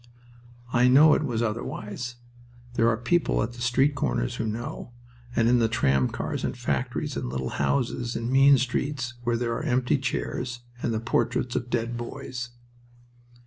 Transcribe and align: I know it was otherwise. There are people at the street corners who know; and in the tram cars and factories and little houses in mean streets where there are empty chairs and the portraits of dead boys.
I 0.73 0.87
know 0.87 1.13
it 1.13 1.21
was 1.23 1.43
otherwise. 1.43 2.15
There 2.73 2.89
are 2.89 2.97
people 2.97 3.43
at 3.43 3.53
the 3.53 3.61
street 3.61 3.93
corners 3.93 4.37
who 4.37 4.47
know; 4.47 4.93
and 5.35 5.47
in 5.47 5.59
the 5.59 5.67
tram 5.67 6.07
cars 6.09 6.43
and 6.43 6.57
factories 6.57 7.15
and 7.15 7.29
little 7.29 7.49
houses 7.61 8.15
in 8.15 8.31
mean 8.31 8.57
streets 8.57 9.13
where 9.21 9.37
there 9.37 9.53
are 9.53 9.61
empty 9.61 9.99
chairs 9.99 10.61
and 10.81 10.91
the 10.91 10.99
portraits 10.99 11.55
of 11.55 11.69
dead 11.69 11.97
boys. 11.97 12.49